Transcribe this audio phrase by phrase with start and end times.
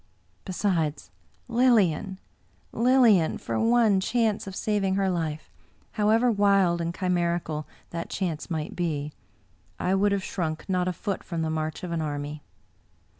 [0.45, 1.11] Besides:
[1.47, 2.17] Lilian—
[2.87, 3.37] Lilian!
[3.37, 5.51] for one chance of saving her life,
[5.91, 9.13] however wild and chimerical that chance might be,
[9.79, 12.41] I would have shrimk not a foot from the march of an army.